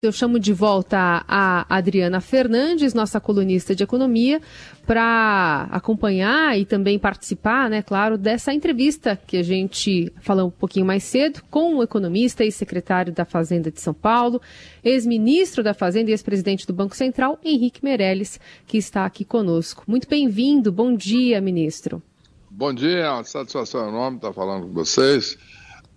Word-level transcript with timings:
Eu 0.00 0.12
chamo 0.12 0.38
de 0.38 0.52
volta 0.52 1.24
a 1.26 1.66
Adriana 1.68 2.20
Fernandes, 2.20 2.94
nossa 2.94 3.18
colunista 3.18 3.74
de 3.74 3.82
economia, 3.82 4.40
para 4.86 5.66
acompanhar 5.72 6.56
e 6.56 6.64
também 6.64 7.00
participar, 7.00 7.68
né, 7.68 7.82
claro, 7.82 8.16
dessa 8.16 8.54
entrevista 8.54 9.16
que 9.16 9.36
a 9.36 9.42
gente 9.42 10.12
falou 10.20 10.46
um 10.46 10.50
pouquinho 10.52 10.86
mais 10.86 11.02
cedo 11.02 11.42
com 11.50 11.74
o 11.74 11.82
economista 11.82 12.44
e 12.44 12.52
secretário 12.52 13.12
da 13.12 13.24
Fazenda 13.24 13.72
de 13.72 13.80
São 13.80 13.92
Paulo, 13.92 14.40
ex-ministro 14.84 15.64
da 15.64 15.74
Fazenda 15.74 16.10
e 16.10 16.12
ex-presidente 16.12 16.64
do 16.64 16.72
Banco 16.72 16.94
Central, 16.94 17.36
Henrique 17.44 17.82
Meirelles, 17.82 18.38
que 18.68 18.78
está 18.78 19.04
aqui 19.04 19.24
conosco. 19.24 19.82
Muito 19.84 20.08
bem-vindo, 20.08 20.70
bom 20.70 20.94
dia, 20.94 21.40
ministro. 21.40 22.00
Bom 22.48 22.72
dia, 22.72 22.98
é 22.98 23.10
uma 23.10 23.24
satisfação 23.24 23.88
enorme 23.88 24.18
estar 24.18 24.32
falando 24.32 24.68
com 24.68 24.74
vocês 24.74 25.36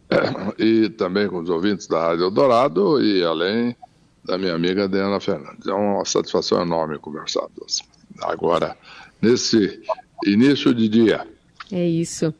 e 0.58 0.90
também 0.90 1.28
com 1.28 1.40
os 1.40 1.52
ouvintes 1.52 1.86
da 1.86 2.02
Rádio 2.02 2.24
Eldorado 2.24 3.00
e 3.00 3.24
além 3.24 3.76
da 4.24 4.38
minha 4.38 4.54
amiga 4.54 4.88
Diana 4.88 5.20
Fernandes. 5.20 5.68
É 5.68 5.74
uma 5.74 6.06
satisfação 6.06 6.62
enorme 6.62 7.00
conversar 7.00 7.48
agora, 8.22 8.78
nesse 9.22 9.82
início 10.26 10.74
de 10.74 10.88
dia. 10.88 11.28
É 11.72 11.88
isso. 11.88 12.34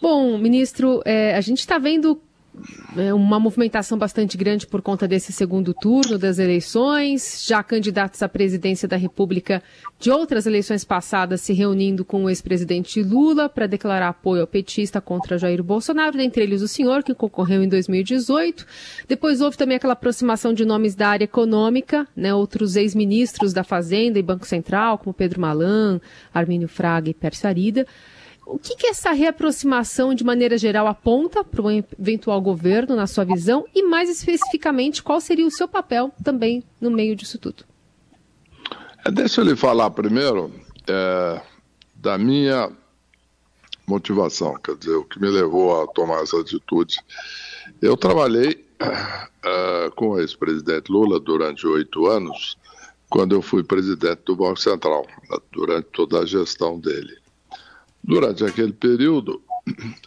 Bom, 0.00 0.36
ministro, 0.38 1.02
é, 1.04 1.36
a 1.36 1.40
gente 1.40 1.58
está 1.58 1.78
vendo 1.78 2.20
uma 3.14 3.40
movimentação 3.40 3.96
bastante 3.96 4.36
grande 4.36 4.66
por 4.66 4.82
conta 4.82 5.08
desse 5.08 5.32
segundo 5.32 5.72
turno 5.72 6.18
das 6.18 6.38
eleições, 6.38 7.44
já 7.46 7.62
candidatos 7.62 8.22
à 8.22 8.28
presidência 8.28 8.86
da 8.86 8.96
República 8.96 9.62
de 9.98 10.10
outras 10.10 10.46
eleições 10.46 10.84
passadas 10.84 11.40
se 11.40 11.52
reunindo 11.52 12.04
com 12.04 12.24
o 12.24 12.28
ex-presidente 12.28 13.02
Lula 13.02 13.48
para 13.48 13.66
declarar 13.66 14.08
apoio 14.08 14.42
ao 14.42 14.46
petista 14.46 15.00
contra 15.00 15.38
Jair 15.38 15.62
Bolsonaro, 15.62 16.16
dentre 16.16 16.42
eles 16.42 16.60
o 16.60 16.68
senhor, 16.68 17.02
que 17.02 17.14
concorreu 17.14 17.62
em 17.62 17.68
2018. 17.68 18.66
Depois 19.08 19.40
houve 19.40 19.56
também 19.56 19.76
aquela 19.76 19.94
aproximação 19.94 20.52
de 20.52 20.64
nomes 20.64 20.94
da 20.94 21.08
área 21.08 21.24
econômica, 21.24 22.06
né, 22.14 22.34
outros 22.34 22.76
ex-ministros 22.76 23.52
da 23.52 23.64
Fazenda 23.64 24.18
e 24.18 24.22
Banco 24.22 24.46
Central, 24.46 24.98
como 24.98 25.14
Pedro 25.14 25.40
Malan, 25.40 26.00
Armínio 26.34 26.68
Fraga 26.68 27.08
e 27.08 27.14
Pércio 27.14 27.48
Arida. 27.48 27.86
O 28.44 28.58
que, 28.58 28.76
que 28.76 28.88
essa 28.88 29.12
reaproximação, 29.12 30.14
de 30.14 30.24
maneira 30.24 30.58
geral, 30.58 30.86
aponta 30.86 31.44
para 31.44 31.62
um 31.62 31.70
eventual 31.70 32.40
governo, 32.40 32.96
na 32.96 33.06
sua 33.06 33.24
visão? 33.24 33.64
E, 33.74 33.82
mais 33.82 34.10
especificamente, 34.10 35.02
qual 35.02 35.20
seria 35.20 35.46
o 35.46 35.50
seu 35.50 35.68
papel 35.68 36.12
também 36.22 36.64
no 36.80 36.90
meio 36.90 37.14
disso 37.14 37.38
tudo? 37.38 37.64
É, 39.04 39.10
deixa 39.10 39.40
eu 39.40 39.44
lhe 39.44 39.56
falar 39.56 39.90
primeiro 39.90 40.52
é, 40.88 41.40
da 41.94 42.18
minha 42.18 42.70
motivação, 43.86 44.54
quer 44.54 44.76
dizer, 44.76 44.94
o 44.94 45.04
que 45.04 45.20
me 45.20 45.28
levou 45.28 45.82
a 45.82 45.86
tomar 45.88 46.22
essa 46.22 46.40
atitude. 46.40 46.98
Eu 47.80 47.96
trabalhei 47.96 48.66
é, 49.44 49.90
com 49.94 50.10
o 50.10 50.20
ex-presidente 50.20 50.90
Lula 50.90 51.20
durante 51.20 51.66
oito 51.66 52.06
anos, 52.06 52.56
quando 53.08 53.34
eu 53.34 53.42
fui 53.42 53.62
presidente 53.62 54.22
do 54.24 54.36
Banco 54.36 54.58
Central, 54.58 55.06
durante 55.52 55.86
toda 55.92 56.20
a 56.20 56.26
gestão 56.26 56.78
dele. 56.78 57.21
Durante 58.04 58.44
aquele 58.44 58.72
período, 58.72 59.42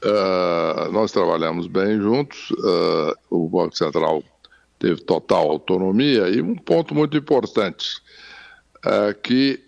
uh, 0.03 0.89
nós 0.93 1.11
trabalhamos 1.11 1.67
bem 1.67 1.99
juntos, 1.99 2.51
uh, 2.51 3.15
o 3.29 3.47
Banco 3.47 3.77
Central 3.77 4.23
teve 4.77 5.01
total 5.01 5.49
autonomia 5.49 6.27
e 6.27 6.41
um 6.41 6.55
ponto 6.55 6.93
muito 6.93 7.15
importante 7.17 8.01
é 8.85 9.13
que 9.13 9.63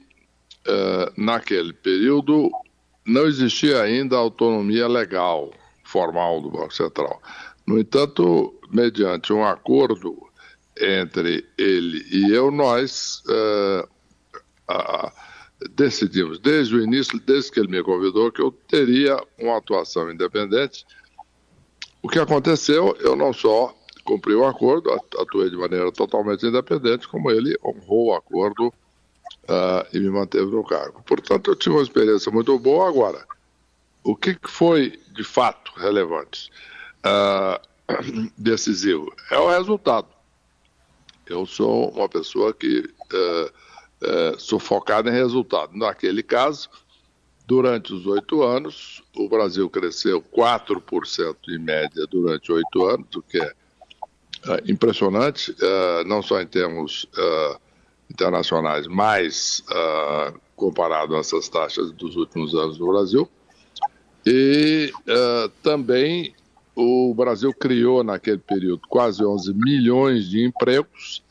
uh, 0.68 1.22
naquele 1.22 1.74
período 1.74 2.52
não 3.06 3.26
existia 3.26 3.82
ainda 3.82 4.18
autonomia 4.18 4.88
legal 4.88 5.52
formal 5.84 6.42
do 6.42 6.52
Banco 6.52 6.74
Central. 6.74 7.22
No 7.66 7.80
entanto, 7.80 8.54
mediante 8.70 9.32
um 9.32 9.46
acordo 9.46 10.16
entre 10.80 11.46
ele 11.58 12.06
e 12.12 12.32
eu, 12.32 12.52
nós 12.52 13.24
uh, 13.28 13.88
decidimos 15.72 16.40
desde 16.40 16.76
o 16.76 16.84
início, 16.84 17.20
desde 17.20 17.52
que 17.52 17.60
ele 17.60 17.70
me 17.70 17.84
convidou, 17.84 18.32
que 18.32 18.42
eu 18.42 18.52
teria 18.52 19.22
uma 19.38 19.58
atuação 19.58 20.12
independente. 20.12 20.86
O 22.02 22.10
que 22.10 22.20
aconteceu, 22.20 22.96
eu 23.00 23.16
não 23.16 23.34
só 23.34 23.76
cumpri 24.04 24.34
o 24.34 24.46
acordo, 24.46 24.92
atuei 25.20 25.50
de 25.50 25.58
maneira 25.58 25.92
totalmente 25.92 26.46
independente, 26.46 27.08
como 27.08 27.30
ele 27.32 27.58
honrou 27.64 28.08
o 28.08 28.14
acordo 28.14 28.68
uh, 28.68 29.86
e 29.92 30.00
me 30.00 30.10
manteve 30.10 30.46
no 30.46 30.64
cargo. 30.64 31.04
Portanto, 31.04 31.52
eu 31.52 31.56
tive 31.56 31.76
uma 31.76 31.82
experiência 31.82 32.32
muito 32.32 32.58
boa. 32.58 32.88
Agora, 32.88 33.26
o 34.04 34.16
que 34.16 34.38
foi 34.48 34.98
de 35.14 35.24
fato 35.24 35.72
relevante, 35.76 36.50
uh, 37.06 37.60
decisivo? 38.38 39.14
É 39.30 39.38
o 39.38 39.50
resultado. 39.50 40.08
Eu 41.26 41.46
sou 41.46 41.90
uma 41.90 42.08
pessoa 42.08 42.54
que 42.54 42.80
uh, 42.80 43.52
é, 44.02 44.36
sufocada 44.38 45.10
em 45.10 45.14
resultado. 45.14 45.76
Naquele 45.76 46.22
caso, 46.22 46.70
durante 47.48 47.94
os 47.94 48.06
oito 48.06 48.44
anos, 48.44 49.02
o 49.16 49.28
Brasil 49.28 49.70
cresceu 49.70 50.22
4% 50.22 51.36
em 51.50 51.58
média 51.58 52.06
durante 52.08 52.52
oito 52.52 52.86
anos, 52.86 53.08
o 53.16 53.22
que 53.22 53.42
é, 53.42 53.54
é 54.48 54.72
impressionante, 54.72 55.56
é, 55.60 56.04
não 56.04 56.22
só 56.22 56.42
em 56.42 56.46
termos 56.46 57.08
é, 57.18 57.58
internacionais, 58.12 58.88
mas 58.88 59.64
comparado 60.56 61.16
a 61.16 61.20
essas 61.20 61.50
taxas 61.50 61.92
dos 61.92 62.16
últimos 62.16 62.56
anos 62.56 62.80
no 62.80 62.88
Brasil. 62.88 63.30
E 64.26 64.92
também 65.62 66.34
o 66.74 67.14
Brasil 67.14 67.54
criou 67.54 68.04
naquele 68.04 68.38
período 68.38 68.82
quase 68.88 69.26
11 69.26 69.54
milhões 69.54 70.30
de 70.30 70.46
empregos, 70.46 71.24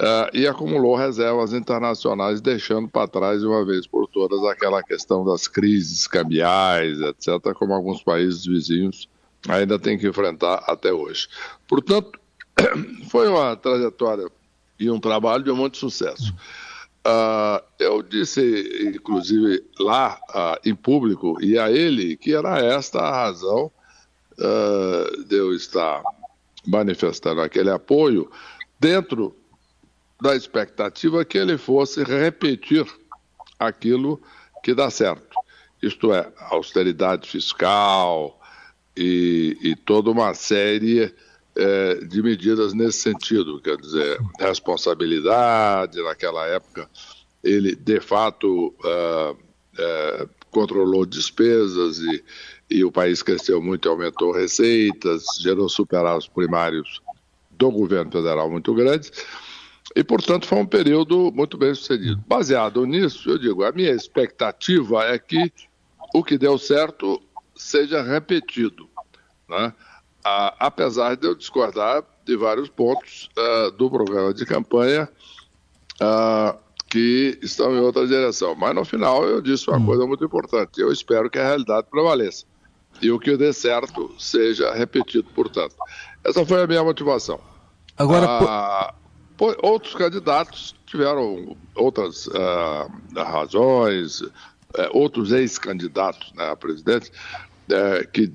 Uh, 0.00 0.26
e 0.32 0.44
acumulou 0.44 0.96
reservas 0.96 1.52
internacionais, 1.52 2.40
deixando 2.40 2.88
para 2.88 3.06
trás, 3.06 3.40
de 3.40 3.46
uma 3.46 3.64
vez 3.64 3.86
por 3.86 4.08
todas, 4.08 4.42
aquela 4.44 4.82
questão 4.82 5.24
das 5.24 5.46
crises 5.46 6.08
cambiais, 6.08 7.00
etc., 7.00 7.54
como 7.54 7.72
alguns 7.72 8.02
países 8.02 8.44
vizinhos 8.44 9.08
ainda 9.48 9.78
têm 9.78 9.96
que 9.96 10.08
enfrentar 10.08 10.64
até 10.66 10.92
hoje. 10.92 11.28
Portanto, 11.68 12.18
foi 13.08 13.28
uma 13.28 13.54
trajetória 13.54 14.28
e 14.80 14.90
um 14.90 14.98
trabalho 14.98 15.44
de 15.44 15.52
muito 15.52 15.76
sucesso. 15.76 16.34
Uh, 17.06 17.62
eu 17.78 18.02
disse, 18.02 18.90
inclusive, 18.92 19.64
lá 19.78 20.18
uh, 20.30 20.68
em 20.68 20.74
público, 20.74 21.40
e 21.40 21.56
a 21.56 21.70
ele, 21.70 22.16
que 22.16 22.34
era 22.34 22.58
esta 22.58 22.98
a 22.98 23.26
razão 23.26 23.70
de 25.28 25.36
eu 25.36 25.54
estar 25.54 26.02
manifestando 26.66 27.40
aquele 27.40 27.70
apoio 27.70 28.28
dentro 28.80 29.36
da 30.20 30.34
expectativa 30.34 31.24
que 31.24 31.38
ele 31.38 31.58
fosse 31.58 32.02
repetir 32.02 32.86
aquilo 33.58 34.20
que 34.62 34.74
dá 34.74 34.90
certo. 34.90 35.36
Isto 35.82 36.12
é, 36.14 36.32
austeridade 36.50 37.28
fiscal 37.28 38.40
e, 38.96 39.56
e 39.60 39.76
toda 39.76 40.10
uma 40.10 40.32
série 40.34 41.12
é, 41.56 41.94
de 41.96 42.22
medidas 42.22 42.72
nesse 42.72 42.98
sentido, 42.98 43.60
quer 43.60 43.76
dizer, 43.76 44.18
responsabilidade, 44.38 46.02
naquela 46.02 46.46
época 46.46 46.88
ele 47.44 47.76
de 47.76 48.00
fato 48.00 48.74
é, 48.82 49.36
é, 49.78 50.28
controlou 50.50 51.04
despesas 51.04 51.98
e, 51.98 52.24
e 52.70 52.84
o 52.84 52.90
país 52.90 53.22
cresceu 53.22 53.60
muito 53.60 53.88
aumentou 53.88 54.32
receitas, 54.32 55.24
gerou 55.40 55.68
superávit 55.68 56.30
primários 56.30 57.02
do 57.50 57.70
governo 57.70 58.10
federal 58.10 58.50
muito 58.50 58.72
grandes. 58.72 59.12
E, 59.94 60.02
portanto, 60.02 60.46
foi 60.46 60.58
um 60.58 60.66
período 60.66 61.30
muito 61.32 61.56
bem 61.56 61.74
sucedido. 61.74 62.22
Baseado 62.26 62.84
nisso, 62.84 63.30
eu 63.30 63.38
digo, 63.38 63.62
a 63.62 63.70
minha 63.70 63.90
expectativa 63.90 65.04
é 65.04 65.18
que 65.18 65.52
o 66.12 66.22
que 66.22 66.36
deu 66.36 66.58
certo 66.58 67.22
seja 67.54 68.02
repetido. 68.02 68.88
Né? 69.48 69.72
apesar 70.58 71.16
de 71.16 71.26
eu 71.26 71.34
discordar 71.34 72.02
de 72.24 72.36
vários 72.36 72.68
pontos 72.70 73.28
uh, 73.36 73.70
do 73.72 73.90
programa 73.90 74.32
de 74.32 74.46
campanha 74.46 75.08
uh, 76.00 76.58
que 76.88 77.38
estão 77.42 77.74
em 77.74 77.80
outra 77.80 78.06
direção. 78.06 78.54
Mas, 78.54 78.74
no 78.74 78.84
final, 78.84 79.24
eu 79.24 79.42
disse 79.42 79.68
uma 79.68 79.78
hum. 79.78 79.84
coisa 79.84 80.06
muito 80.06 80.24
importante. 80.24 80.80
Eu 80.80 80.90
espero 80.90 81.28
que 81.28 81.38
a 81.38 81.44
realidade 81.44 81.86
prevaleça. 81.90 82.46
E 83.02 83.10
o 83.10 83.18
que 83.18 83.36
dê 83.36 83.52
certo 83.52 84.14
seja 84.18 84.72
repetido, 84.72 85.28
portanto. 85.34 85.74
Essa 86.24 86.46
foi 86.46 86.62
a 86.62 86.66
minha 86.66 86.82
motivação. 86.82 87.38
Agora, 87.98 88.26
ah, 88.26 88.94
outros 89.38 89.94
candidatos 89.94 90.74
tiveram 90.86 91.56
outras 91.74 92.26
uh, 92.28 92.90
razões, 93.16 94.20
uh, 94.20 94.30
outros 94.92 95.32
ex-candidatos 95.32 96.32
né, 96.34 96.50
a 96.50 96.56
presidente, 96.56 97.10
uh, 97.70 98.08
que 98.12 98.32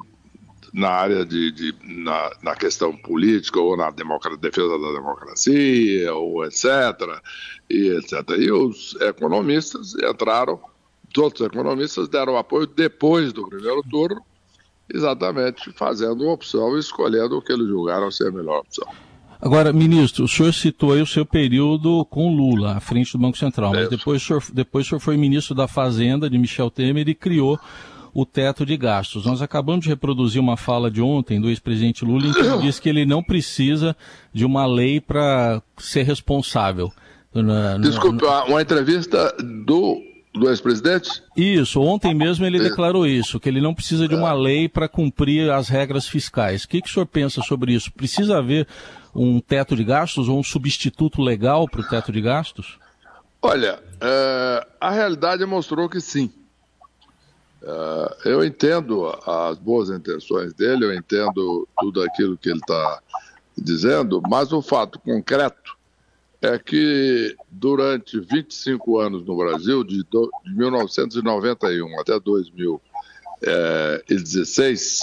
na 0.73 0.89
área 0.89 1.25
de, 1.25 1.51
de 1.51 1.75
na, 1.83 2.31
na, 2.43 2.55
questão 2.55 2.95
política 2.95 3.59
ou 3.59 3.75
na 3.75 3.89
defesa 3.89 4.77
da 4.77 4.93
democracia 4.93 6.13
ou 6.13 6.45
etc 6.45 6.63
e 7.67 7.89
etc 7.97 8.29
e 8.37 8.51
os 8.51 8.95
economistas 9.01 9.95
entraram 9.95 10.59
os 11.09 11.23
outros 11.23 11.47
economistas 11.47 12.07
deram 12.07 12.37
apoio 12.37 12.67
depois 12.67 13.33
do 13.33 13.47
primeiro 13.47 13.81
turno 13.89 14.21
exatamente 14.93 15.71
fazendo 15.73 16.23
uma 16.23 16.33
opção 16.33 16.77
e 16.77 16.79
escolhendo 16.79 17.39
o 17.39 17.41
que 17.41 17.51
eles 17.51 17.67
julgaram 17.67 18.11
ser 18.11 18.27
a 18.27 18.31
melhor 18.31 18.59
opção 18.59 18.87
Agora, 19.41 19.71
ministro, 19.71 20.25
o 20.25 20.27
senhor 20.27 20.53
citou 20.53 20.91
aí 20.91 21.01
o 21.01 21.05
seu 21.05 21.25
período 21.25 22.05
com 22.09 22.35
Lula, 22.35 22.75
à 22.75 22.79
frente 22.81 23.13
do 23.13 23.19
Banco 23.19 23.37
Central, 23.37 23.71
mas 23.71 23.89
depois 23.89 24.21
o, 24.21 24.25
senhor, 24.25 24.43
depois 24.53 24.85
o 24.85 24.89
senhor 24.89 24.99
foi 24.99 25.15
ministro 25.15 25.55
da 25.55 25.65
Fazenda 25.65 26.29
de 26.29 26.37
Michel 26.37 26.69
Temer 26.69 27.07
e 27.07 27.15
criou 27.15 27.57
o 28.13 28.25
teto 28.25 28.65
de 28.65 28.75
gastos. 28.75 29.25
Nós 29.25 29.41
acabamos 29.41 29.83
de 29.83 29.89
reproduzir 29.89 30.41
uma 30.41 30.57
fala 30.57 30.91
de 30.91 31.01
ontem 31.01 31.39
do 31.39 31.47
ex-presidente 31.47 32.03
Lula 32.03 32.27
em 32.27 32.33
que 32.33 32.39
ele 32.39 32.57
disse 32.63 32.81
que 32.81 32.89
ele 32.89 33.05
não 33.05 33.23
precisa 33.23 33.95
de 34.33 34.43
uma 34.43 34.65
lei 34.65 34.99
para 34.99 35.61
ser 35.77 36.03
responsável. 36.03 36.91
Desculpe, 37.81 38.25
uma 38.47 38.61
entrevista 38.61 39.33
do 39.39 40.01
do 40.39 40.49
ex-presidente? 40.49 41.23
Isso, 41.35 41.81
ontem 41.81 42.15
mesmo 42.15 42.45
ele 42.45 42.59
declarou 42.59 43.05
isso, 43.05 43.39
que 43.39 43.49
ele 43.49 43.61
não 43.61 43.73
precisa 43.73 44.07
de 44.07 44.15
uma 44.15 44.33
lei 44.33 44.67
para 44.67 44.87
cumprir 44.87 45.51
as 45.51 45.67
regras 45.67 46.07
fiscais. 46.07 46.63
O 46.63 46.69
que, 46.69 46.81
que 46.81 46.89
o 46.89 46.91
senhor 46.91 47.05
pensa 47.05 47.41
sobre 47.41 47.73
isso? 47.73 47.91
Precisa 47.91 48.37
haver 48.37 48.67
um 49.13 49.39
teto 49.39 49.75
de 49.75 49.83
gastos 49.83 50.29
ou 50.29 50.39
um 50.39 50.43
substituto 50.43 51.21
legal 51.21 51.67
para 51.67 51.81
o 51.81 51.87
teto 51.87 52.11
de 52.11 52.21
gastos? 52.21 52.79
Olha, 53.41 53.79
é, 54.01 54.67
a 54.79 54.91
realidade 54.91 55.45
mostrou 55.45 55.87
que 55.89 56.01
sim. 56.01 56.31
É, 57.61 58.17
eu 58.25 58.43
entendo 58.43 59.07
as 59.25 59.57
boas 59.57 59.89
intenções 59.89 60.53
dele, 60.53 60.85
eu 60.85 60.93
entendo 60.93 61.67
tudo 61.79 62.01
aquilo 62.01 62.37
que 62.37 62.49
ele 62.49 62.59
está 62.59 62.99
dizendo, 63.57 64.21
mas 64.29 64.53
o 64.53 64.61
fato 64.61 64.99
concreto 64.99 65.77
é 66.41 66.57
que 66.57 67.35
durante 67.49 68.17
25 68.19 68.99
anos 68.99 69.25
no 69.25 69.35
Brasil, 69.35 69.83
de, 69.83 70.03
do, 70.09 70.31
de 70.45 70.55
1991 70.55 71.99
até 71.99 72.17
2016, 72.19 74.99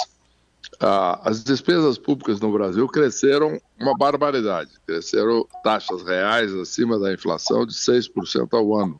ah, 0.80 1.20
as 1.24 1.44
despesas 1.44 1.98
públicas 1.98 2.40
no 2.40 2.50
Brasil 2.52 2.88
cresceram 2.88 3.60
uma 3.78 3.94
barbaridade. 3.96 4.70
Cresceram 4.86 5.46
taxas 5.62 6.02
reais 6.02 6.54
acima 6.54 6.98
da 6.98 7.12
inflação 7.12 7.66
de 7.66 7.74
6% 7.74 8.48
ao 8.52 8.74
ano. 8.74 8.98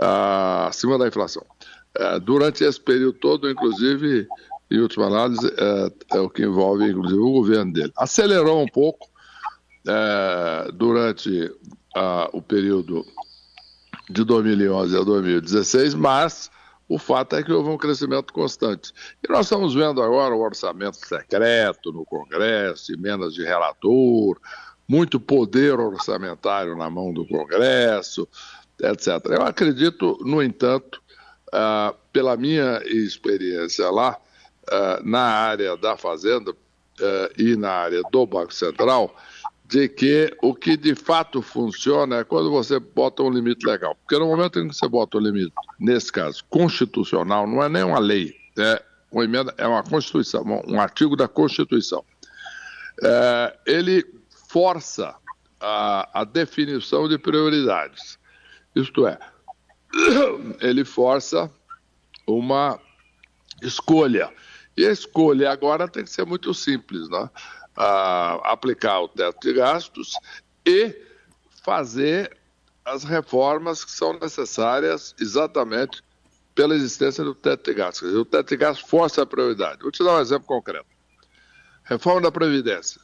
Ah, 0.00 0.68
acima 0.68 0.96
da 0.98 1.08
inflação. 1.08 1.44
Ah, 1.98 2.16
durante 2.18 2.64
esse 2.64 2.80
período 2.80 3.18
todo, 3.18 3.50
inclusive, 3.50 4.26
em 4.70 4.78
última 4.78 5.06
análise, 5.06 5.46
é, 5.46 5.92
é 6.16 6.20
o 6.20 6.30
que 6.30 6.42
envolve, 6.42 6.88
inclusive, 6.88 7.20
o 7.20 7.32
governo 7.32 7.72
dele. 7.72 7.92
Acelerou 7.96 8.62
um 8.62 8.68
pouco 8.68 9.10
é, 9.86 10.70
durante 10.72 11.52
o 12.32 12.40
período 12.40 13.04
de 14.08 14.24
2011 14.24 14.96
a 14.96 15.02
2016, 15.02 15.94
mas 15.94 16.50
o 16.88 16.98
fato 16.98 17.36
é 17.36 17.42
que 17.42 17.52
houve 17.52 17.70
um 17.70 17.78
crescimento 17.78 18.32
constante. 18.32 18.92
E 19.22 19.32
nós 19.32 19.46
estamos 19.46 19.74
vendo 19.74 20.02
agora 20.02 20.34
o 20.34 20.40
orçamento 20.40 20.96
secreto 20.96 21.92
no 21.92 22.04
Congresso, 22.04 22.92
emendas 22.92 23.32
de 23.32 23.44
relator, 23.44 24.36
muito 24.88 25.20
poder 25.20 25.78
orçamentário 25.78 26.76
na 26.76 26.90
mão 26.90 27.12
do 27.12 27.24
Congresso, 27.24 28.26
etc. 28.82 29.24
Eu 29.26 29.42
acredito, 29.42 30.18
no 30.22 30.42
entanto, 30.42 31.00
uh, 31.54 31.94
pela 32.12 32.36
minha 32.36 32.82
experiência 32.84 33.88
lá, 33.88 34.18
uh, 34.64 35.08
na 35.08 35.22
área 35.22 35.76
da 35.76 35.96
Fazenda 35.96 36.50
uh, 36.50 36.56
e 37.38 37.54
na 37.54 37.70
área 37.70 38.02
do 38.10 38.26
Banco 38.26 38.52
Central, 38.52 39.14
de 39.70 39.88
que 39.88 40.36
o 40.42 40.52
que 40.52 40.76
de 40.76 40.96
fato 40.96 41.40
funciona 41.40 42.16
é 42.16 42.24
quando 42.24 42.50
você 42.50 42.80
bota 42.80 43.22
um 43.22 43.30
limite 43.30 43.64
legal. 43.64 43.94
Porque 43.94 44.18
no 44.18 44.26
momento 44.26 44.58
em 44.58 44.68
que 44.68 44.74
você 44.74 44.88
bota 44.88 45.16
um 45.16 45.20
limite, 45.20 45.52
nesse 45.78 46.10
caso, 46.10 46.44
constitucional, 46.50 47.46
não 47.46 47.62
é 47.62 47.68
nem 47.68 47.84
uma 47.84 48.00
lei, 48.00 48.34
é 48.58 48.82
uma 49.12 49.24
emenda, 49.24 49.54
é 49.56 49.66
uma 49.66 49.84
Constituição, 49.84 50.42
um 50.66 50.80
artigo 50.80 51.14
da 51.14 51.28
Constituição. 51.28 52.04
É, 53.02 53.58
ele 53.64 54.04
força 54.48 55.14
a, 55.60 56.20
a 56.20 56.24
definição 56.24 57.08
de 57.08 57.16
prioridades. 57.16 58.18
Isto 58.74 59.06
é, 59.06 59.18
ele 60.60 60.84
força 60.84 61.48
uma 62.26 62.80
escolha. 63.62 64.32
E 64.76 64.84
a 64.84 64.90
escolha 64.90 65.50
agora 65.50 65.86
tem 65.86 66.02
que 66.02 66.10
ser 66.10 66.26
muito 66.26 66.52
simples, 66.54 67.08
né? 67.08 67.30
A 67.76 68.52
aplicar 68.52 69.00
o 69.00 69.08
teto 69.08 69.38
de 69.40 69.52
gastos 69.52 70.14
e 70.66 70.94
fazer 71.62 72.36
as 72.84 73.04
reformas 73.04 73.84
que 73.84 73.92
são 73.92 74.18
necessárias 74.18 75.14
exatamente 75.20 76.02
pela 76.54 76.74
existência 76.74 77.22
do 77.22 77.34
teto 77.34 77.70
de 77.70 77.74
gastos. 77.74 78.08
Dizer, 78.08 78.20
o 78.20 78.24
teto 78.24 78.48
de 78.48 78.56
gastos 78.56 78.88
força 78.88 79.22
a 79.22 79.26
prioridade. 79.26 79.82
Vou 79.82 79.90
te 79.90 80.02
dar 80.02 80.16
um 80.16 80.20
exemplo 80.20 80.46
concreto. 80.46 80.86
Reforma 81.84 82.22
da 82.22 82.32
Previdência. 82.32 83.00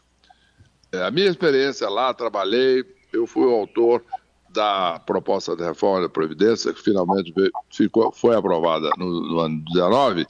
É, 0.92 1.02
a 1.02 1.10
minha 1.10 1.28
experiência 1.28 1.88
lá, 1.88 2.12
trabalhei, 2.12 2.84
eu 3.12 3.26
fui 3.26 3.44
o 3.44 3.54
autor 3.54 4.04
da 4.50 4.98
proposta 5.00 5.54
de 5.54 5.62
reforma 5.62 6.02
da 6.02 6.08
Previdência, 6.08 6.72
que 6.72 6.82
finalmente 6.82 7.32
ficou, 7.70 8.12
foi 8.12 8.34
aprovada 8.34 8.88
no, 8.96 9.20
no 9.20 9.40
ano 9.40 9.62
19, 9.72 10.26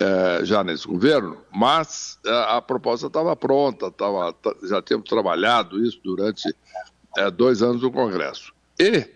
é, 0.00 0.44
já 0.44 0.62
nesse 0.62 0.86
governo, 0.86 1.38
mas 1.50 2.18
é, 2.24 2.30
a 2.56 2.62
proposta 2.62 3.08
estava 3.08 3.34
pronta, 3.34 3.90
tava, 3.90 4.34
já 4.62 4.80
tínhamos 4.80 5.08
trabalhado 5.08 5.84
isso 5.84 6.00
durante 6.04 6.54
é, 7.16 7.30
dois 7.30 7.62
anos 7.62 7.82
no 7.82 7.90
Congresso. 7.90 8.52
E 8.78 9.08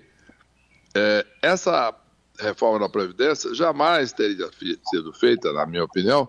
é, 0.94 1.26
essa 1.40 1.94
reforma 2.38 2.80
da 2.80 2.88
Previdência 2.88 3.54
jamais 3.54 4.12
teria 4.12 4.50
sido 4.90 5.12
feita, 5.12 5.52
na 5.52 5.66
minha 5.66 5.84
opinião, 5.84 6.28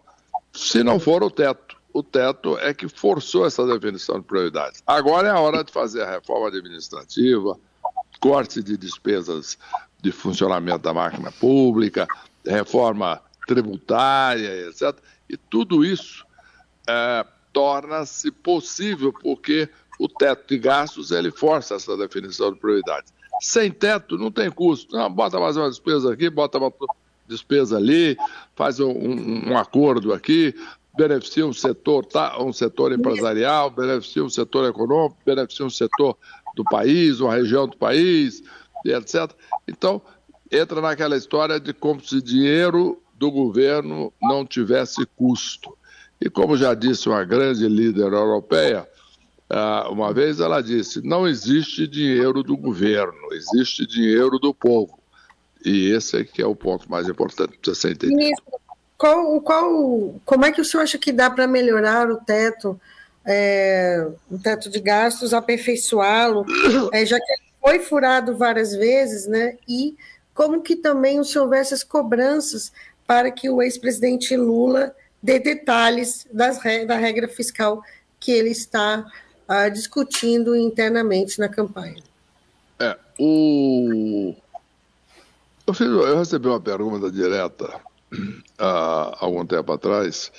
se 0.54 0.84
não 0.84 1.00
for 1.00 1.24
o 1.24 1.32
teto. 1.32 1.82
O 1.92 2.02
teto 2.02 2.58
é 2.58 2.74
que 2.74 2.88
forçou 2.88 3.46
essa 3.46 3.66
definição 3.68 4.20
de 4.20 4.26
prioridades. 4.26 4.82
Agora 4.86 5.28
é 5.28 5.32
a 5.32 5.40
hora 5.40 5.64
de 5.64 5.72
fazer 5.72 6.02
a 6.02 6.10
reforma 6.10 6.48
administrativa, 6.48 7.56
corte 8.20 8.64
de 8.64 8.76
despesas 8.76 9.60
de 10.02 10.12
funcionamento 10.12 10.80
da 10.80 10.94
máquina 10.94 11.32
pública, 11.32 12.08
reforma 12.44 13.22
tributária, 13.48 14.68
etc. 14.68 14.98
E 15.30 15.38
tudo 15.38 15.84
isso 15.84 16.26
é, 16.88 17.26
torna-se 17.52 18.32
possível 18.32 19.14
porque 19.14 19.70
o 20.00 20.08
teto 20.08 20.48
de 20.48 20.58
gastos 20.58 21.12
ele 21.12 21.32
força 21.32 21.76
essa 21.76 21.96
definição 21.96 22.52
de 22.52 22.60
prioridades. 22.60 23.14
Sem 23.42 23.72
teto 23.72 24.18
não 24.18 24.32
tem 24.32 24.50
custo. 24.50 24.96
Não, 24.96 25.10
bota 25.10 25.40
mais 25.40 25.56
uma 25.58 25.70
despesa 25.70 26.14
aqui, 26.14 26.30
bota 26.30 26.58
uma 26.58 26.72
despesa 27.28 27.78
ali, 27.78 28.18
faz 28.56 28.80
um, 28.80 28.92
um, 28.92 29.52
um 29.52 29.58
acordo 29.58 30.14
aqui, 30.14 30.54
beneficia 30.96 31.46
um 31.46 31.54
setor, 31.54 32.06
tá, 32.06 32.42
um 32.42 32.54
setor 32.54 32.92
empresarial, 32.92 33.70
beneficia 33.70 34.24
um 34.24 34.30
setor 34.30 34.70
econômico, 34.70 35.18
beneficia 35.26 35.66
um 35.66 35.70
setor 35.70 36.18
do 36.56 36.64
país, 36.64 37.20
uma 37.20 37.34
região 37.34 37.68
do 37.68 37.78
país, 37.78 38.44
etc. 38.86 39.32
Então, 39.68 40.02
entra 40.52 40.82
naquela 40.82 41.18
história 41.18 41.60
de 41.60 41.74
como 41.74 42.02
se 42.02 42.22
dinheiro 42.22 43.02
do 43.14 43.32
governo 43.32 44.12
não 44.22 44.46
tivesse 44.46 45.06
custo. 45.16 45.78
E 46.20 46.30
como 46.30 46.58
já 46.58 46.74
disse 46.74 47.10
uma 47.10 47.24
grande 47.24 47.68
líder 47.68 48.14
europeia, 48.14 48.88
ah, 49.50 49.88
uma 49.90 50.14
vez 50.14 50.40
ela 50.40 50.62
disse: 50.62 51.06
não 51.06 51.28
existe 51.28 51.88
dinheiro 51.88 52.42
do 52.44 52.56
governo, 52.58 53.34
existe 53.34 53.86
dinheiro 53.86 54.40
do 54.40 54.54
povo. 54.54 55.00
E 55.66 55.92
esse 55.92 56.18
é 56.22 56.24
que 56.24 56.42
é 56.42 56.46
o 56.46 56.56
ponto 56.56 56.90
mais 56.90 57.08
importante 57.08 57.58
para 57.62 57.74
você 57.74 57.92
entender. 57.92 58.16
Ministro, 58.16 58.46
qual, 58.98 59.42
qual, 59.42 60.16
como 60.26 60.46
é 60.46 60.52
que 60.52 60.62
o 60.62 60.66
senhor 60.66 60.84
acha 60.84 60.98
que 60.98 61.12
dá 61.12 61.30
para 61.30 61.48
melhorar 61.48 62.10
o 62.10 62.18
teto, 62.18 62.80
é, 63.26 64.08
o 64.30 64.38
teto 64.38 64.70
de 64.70 64.80
gastos, 64.80 65.34
aperfeiçoá-lo, 65.34 66.46
é, 66.92 67.06
já 67.06 67.18
que 67.18 67.34
foi 67.62 67.80
furado 67.80 68.38
várias 68.38 68.76
vezes, 68.76 69.28
né? 69.28 69.58
E 69.68 69.96
como 70.34 70.62
que 70.62 70.76
também 70.76 71.20
o 71.20 71.24
senhor 71.24 71.48
vê 71.48 71.58
essas 71.58 71.84
cobranças 71.84 72.72
para 73.06 73.32
que 73.32 73.50
o 73.50 73.62
ex-presidente 73.62 74.36
Lula 74.36 74.96
dê 75.22 75.40
detalhes 75.40 76.28
das, 76.32 76.60
da 76.88 76.98
regra 76.98 77.28
fiscal 77.28 77.82
que 78.20 78.32
ele 78.32 78.50
está 78.50 79.06
uh, 79.50 79.72
discutindo 79.72 80.56
internamente 80.56 81.40
na 81.40 81.48
campanha. 81.48 82.02
É, 82.80 82.98
o... 83.20 84.36
eu, 85.68 85.74
fiz, 85.74 85.88
eu 85.88 86.18
recebi 86.18 86.48
uma 86.48 86.60
pergunta 86.60 87.12
direta 87.12 87.66
uh, 88.14 89.16
algum 89.20 89.46
tempo 89.46 89.72
atrás, 89.72 90.32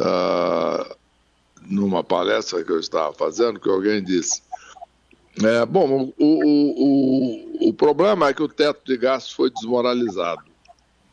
uh, 0.00 0.96
numa 1.62 2.02
palestra 2.02 2.64
que 2.64 2.72
eu 2.72 2.80
estava 2.80 3.12
fazendo, 3.12 3.60
que 3.60 3.68
alguém 3.68 4.02
disse. 4.02 4.42
É, 5.44 5.64
bom, 5.64 6.12
o, 6.18 6.24
o, 6.24 7.66
o, 7.66 7.68
o 7.68 7.72
problema 7.72 8.28
é 8.28 8.34
que 8.34 8.42
o 8.42 8.48
teto 8.48 8.84
de 8.84 8.96
gastos 8.96 9.32
foi 9.32 9.50
desmoralizado. 9.50 10.47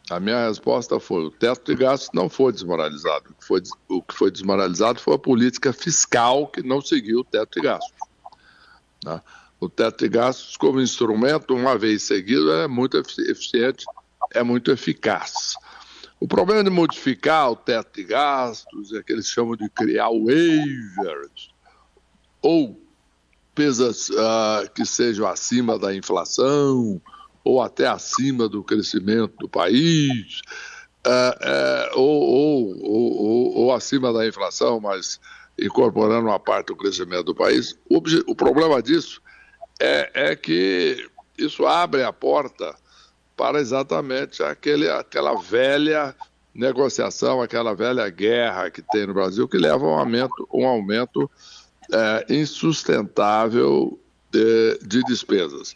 A 0.09 0.19
minha 0.19 0.47
resposta 0.47 0.99
foi: 0.99 1.25
o 1.25 1.31
teto 1.31 1.73
de 1.73 1.75
gastos 1.81 2.09
não 2.13 2.29
foi 2.29 2.51
desmoralizado. 2.51 3.31
O 3.31 3.33
que 3.33 3.45
foi, 3.45 3.61
o 3.89 4.01
que 4.01 4.13
foi 4.13 4.31
desmoralizado 4.31 4.99
foi 4.99 5.15
a 5.15 5.19
política 5.19 5.73
fiscal 5.73 6.47
que 6.47 6.61
não 6.61 6.81
seguiu 6.81 7.19
o 7.19 7.23
teto 7.23 7.59
de 7.59 7.61
gastos. 7.61 7.97
Né? 9.03 9.21
O 9.59 9.67
teto 9.67 10.03
de 10.03 10.09
gastos, 10.09 10.57
como 10.57 10.81
instrumento, 10.81 11.55
uma 11.55 11.77
vez 11.77 12.03
seguido, 12.03 12.51
é 12.51 12.67
muito 12.67 12.97
eficiente, 12.97 13.85
é 14.31 14.43
muito 14.43 14.71
eficaz. 14.71 15.55
O 16.19 16.27
problema 16.27 16.63
de 16.63 16.69
modificar 16.69 17.51
o 17.51 17.55
teto 17.55 17.95
de 17.95 18.03
gastos 18.03 18.93
é 18.93 19.01
que 19.01 19.11
eles 19.11 19.27
chamam 19.27 19.55
de 19.55 19.69
criar 19.69 20.09
waivers, 20.09 21.49
ou 22.41 22.79
despesas 23.55 24.09
uh, 24.09 24.69
que 24.75 24.85
sejam 24.85 25.25
acima 25.25 25.79
da 25.79 25.95
inflação 25.95 27.01
ou 27.45 27.61
até 27.61 27.85
acima 27.85 28.49
do 28.49 28.63
crescimento 28.63 29.37
do 29.37 29.47
país, 29.47 30.41
uh, 31.05 31.93
uh, 31.93 31.99
ou, 31.99 32.83
ou, 32.83 33.57
ou, 33.57 33.73
acima 33.73 34.11
da 34.11 34.27
inflação, 34.27 34.79
mas 34.79 35.19
incorporando 35.57 36.27
uma 36.27 36.39
parte 36.39 36.67
do 36.67 36.75
crescimento 36.75 37.25
do 37.25 37.35
país. 37.35 37.77
O, 37.87 38.01
o 38.27 38.35
problema 38.35 38.81
disso 38.81 39.21
é, 39.79 40.31
é, 40.31 40.35
que 40.35 41.07
isso 41.37 41.67
abre 41.67 42.01
a 42.03 42.11
porta 42.11 42.75
para 43.37 43.59
exatamente 43.59 44.41
aquele, 44.41 44.89
aquela 44.89 45.39
velha 45.39 46.15
negociação, 46.53 47.43
aquela 47.43 47.75
velha 47.75 48.09
guerra 48.09 48.71
que 48.71 48.81
tem 48.81 49.05
no 49.05 49.13
Brasil, 49.13 49.47
que 49.47 49.57
leva 49.57 49.85
a 49.85 49.89
um 49.89 49.99
aumento, 49.99 50.47
um 50.51 50.65
aumento 50.65 51.29
é, 51.93 52.25
insustentável 52.33 53.99
de, 54.31 54.79
de 54.81 55.03
despesas. 55.03 55.75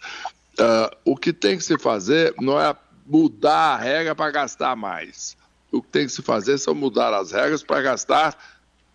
Uh, 0.59 0.95
o 1.05 1.15
que 1.15 1.31
tem 1.31 1.57
que 1.57 1.63
se 1.63 1.77
fazer 1.79 2.33
não 2.39 2.59
é 2.59 2.75
mudar 3.05 3.75
a 3.75 3.77
regra 3.77 4.13
para 4.13 4.31
gastar 4.31 4.75
mais. 4.75 5.37
O 5.71 5.81
que 5.81 5.87
tem 5.89 6.05
que 6.05 6.11
se 6.11 6.21
fazer 6.21 6.57
são 6.57 6.75
mudar 6.75 7.13
as 7.13 7.31
regras 7.31 7.63
para 7.63 7.81
gastar 7.81 8.37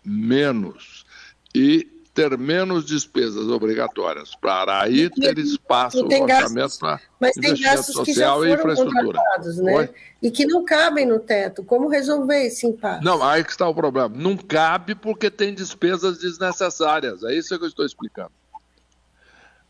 menos 0.03 1.05
e 1.53 1.89
ter 2.15 2.37
menos 2.37 2.85
despesas 2.85 3.49
obrigatórias, 3.49 4.33
para 4.35 4.81
aí 4.81 5.09
ter 5.09 5.37
espaço 5.37 6.01
no 6.01 6.23
orçamento 6.23 6.79
para 6.79 7.01
investimento 7.35 7.83
social 7.91 8.45
e 8.45 8.53
infraestrutura. 8.53 9.19
Né? 9.57 9.89
E 10.21 10.31
que 10.31 10.45
não 10.45 10.63
cabem 10.63 11.05
no 11.05 11.19
teto. 11.19 11.61
Como 11.61 11.89
resolver 11.89 12.45
esse 12.45 12.65
impasse? 12.65 13.03
Não, 13.03 13.21
aí 13.21 13.43
que 13.43 13.51
está 13.51 13.67
o 13.67 13.75
problema. 13.75 14.07
Não 14.07 14.37
cabe 14.37 14.95
porque 14.95 15.29
tem 15.29 15.53
despesas 15.53 16.19
desnecessárias. 16.19 17.21
É 17.23 17.35
isso 17.35 17.57
que 17.57 17.65
eu 17.65 17.67
estou 17.67 17.85
explicando. 17.85 18.31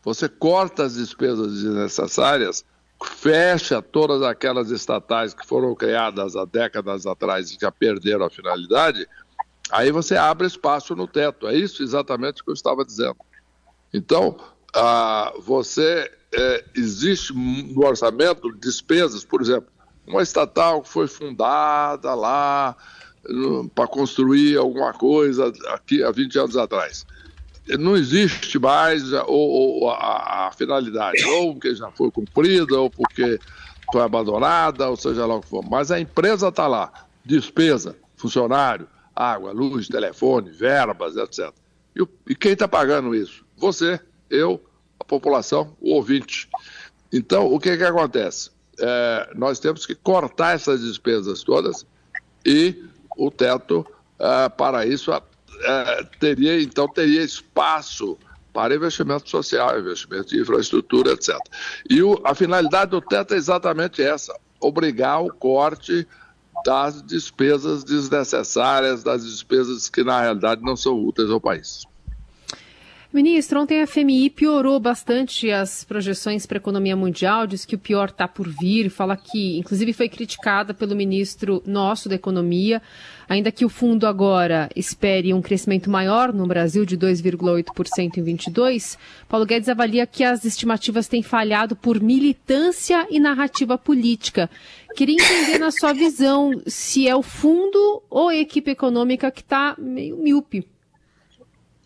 Você 0.06 0.28
corta 0.28 0.84
as 0.84 0.94
despesas 0.94 1.52
desnecessárias, 1.52 2.64
fecha 3.04 3.82
todas 3.82 4.22
aquelas 4.22 4.70
estatais 4.70 5.34
que 5.34 5.44
foram 5.44 5.74
criadas 5.74 6.36
há 6.36 6.44
décadas 6.44 7.06
atrás 7.06 7.50
e 7.50 7.58
já 7.60 7.72
perderam 7.72 8.24
a 8.24 8.30
finalidade, 8.30 9.04
aí 9.68 9.90
você 9.90 10.16
abre 10.16 10.46
espaço 10.46 10.94
no 10.94 11.08
teto. 11.08 11.48
É 11.48 11.56
isso 11.56 11.82
exatamente 11.82 12.44
que 12.44 12.48
eu 12.48 12.54
estava 12.54 12.84
dizendo. 12.84 13.16
Então, 13.92 14.38
ah, 14.72 15.32
você 15.40 16.08
é, 16.32 16.64
existe 16.76 17.34
no 17.34 17.84
orçamento 17.84 18.56
despesas, 18.60 19.24
por 19.24 19.42
exemplo, 19.42 19.68
uma 20.06 20.22
estatal 20.22 20.82
que 20.82 20.88
foi 20.88 21.08
fundada 21.08 22.14
lá 22.14 22.76
para 23.74 23.88
construir 23.88 24.56
alguma 24.56 24.92
coisa 24.92 25.52
aqui 25.70 26.04
há 26.04 26.12
20 26.12 26.38
anos 26.38 26.56
atrás 26.56 27.04
não 27.78 27.96
existe 27.96 28.58
mais 28.58 29.12
ou, 29.12 29.28
ou 29.28 29.90
a, 29.90 30.46
a, 30.46 30.52
finalidade, 30.52 31.24
ou 31.24 31.52
porque 31.52 31.74
já 31.74 31.90
foi 31.90 32.10
cumprida, 32.10 32.78
ou 32.78 32.88
porque 32.88 33.40
foi 33.92 34.02
abandonada, 34.02 34.88
ou 34.88 34.96
seja 34.96 35.26
lá 35.26 35.36
o 35.36 35.40
que 35.40 35.48
for. 35.48 35.64
Mas 35.68 35.90
a 35.90 35.98
empresa 35.98 36.48
está 36.48 36.66
lá, 36.66 36.92
despesa, 37.24 37.96
funcionário, 38.16 38.86
água, 39.14 39.52
luz, 39.52 39.88
telefone, 39.88 40.50
verbas, 40.50 41.16
etc. 41.16 41.52
E, 41.96 42.06
e 42.28 42.34
quem 42.34 42.52
está 42.52 42.68
pagando 42.68 43.14
isso? 43.14 43.44
Você, 43.56 43.98
eu, 44.30 44.62
a 45.00 45.04
população, 45.04 45.76
o 45.80 45.94
ouvinte. 45.94 46.48
Então, 47.12 47.52
o 47.52 47.58
que, 47.58 47.76
que 47.76 47.84
acontece? 47.84 48.50
É, 48.78 49.30
nós 49.34 49.58
temos 49.58 49.86
que 49.86 49.94
cortar 49.94 50.54
essas 50.54 50.82
despesas 50.82 51.42
todas 51.42 51.86
e 52.44 52.84
o 53.16 53.30
teto, 53.30 53.86
é, 54.18 54.48
para 54.50 54.86
isso, 54.86 55.10
é, 55.62 56.04
teria, 56.18 56.60
então, 56.60 56.88
teria 56.88 57.22
espaço 57.22 58.18
para 58.52 58.74
investimento 58.74 59.28
social, 59.28 59.78
investimento 59.78 60.34
em 60.34 60.40
infraestrutura, 60.40 61.12
etc. 61.12 61.36
E 61.90 62.02
o, 62.02 62.20
a 62.24 62.34
finalidade 62.34 62.90
do 62.90 63.00
teto 63.00 63.34
é 63.34 63.36
exatamente 63.36 64.02
essa: 64.02 64.34
obrigar 64.60 65.22
o 65.22 65.32
corte 65.32 66.06
das 66.64 67.02
despesas 67.02 67.84
desnecessárias, 67.84 69.02
das 69.02 69.24
despesas 69.24 69.88
que, 69.88 70.02
na 70.02 70.22
realidade, 70.22 70.62
não 70.62 70.76
são 70.76 70.94
úteis 70.94 71.30
ao 71.30 71.40
país. 71.40 71.84
Ministro, 73.16 73.62
ontem 73.62 73.80
a 73.80 73.86
FMI 73.86 74.28
piorou 74.28 74.78
bastante 74.78 75.50
as 75.50 75.82
projeções 75.84 76.44
para 76.44 76.58
a 76.58 76.60
economia 76.60 76.94
mundial, 76.94 77.46
diz 77.46 77.64
que 77.64 77.74
o 77.74 77.78
pior 77.78 78.10
está 78.10 78.28
por 78.28 78.46
vir, 78.46 78.90
fala 78.90 79.16
que, 79.16 79.56
inclusive, 79.56 79.94
foi 79.94 80.06
criticada 80.06 80.74
pelo 80.74 80.94
ministro 80.94 81.62
nosso 81.64 82.10
da 82.10 82.14
Economia, 82.14 82.82
ainda 83.26 83.50
que 83.50 83.64
o 83.64 83.70
fundo 83.70 84.06
agora 84.06 84.68
espere 84.76 85.32
um 85.32 85.40
crescimento 85.40 85.88
maior 85.88 86.30
no 86.30 86.46
Brasil 86.46 86.84
de 86.84 86.94
2,8% 86.94 88.18
em 88.18 88.22
22, 88.22 88.98
Paulo 89.26 89.46
Guedes 89.46 89.70
avalia 89.70 90.06
que 90.06 90.22
as 90.22 90.44
estimativas 90.44 91.08
têm 91.08 91.22
falhado 91.22 91.74
por 91.74 91.98
militância 92.02 93.06
e 93.10 93.18
narrativa 93.18 93.78
política. 93.78 94.50
Queria 94.94 95.14
entender 95.14 95.56
na 95.56 95.70
sua 95.70 95.94
visão 95.94 96.50
se 96.66 97.08
é 97.08 97.16
o 97.16 97.22
fundo 97.22 98.02
ou 98.10 98.28
a 98.28 98.36
equipe 98.36 98.72
econômica 98.72 99.30
que 99.30 99.40
está 99.40 99.74
meio 99.78 100.18
míope. 100.18 100.68